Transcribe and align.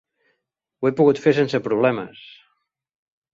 Ho 0.79 0.87
he 0.89 0.91
pogut 0.99 1.21
fer 1.25 1.33
sense 1.41 1.61
problemes! 1.67 2.25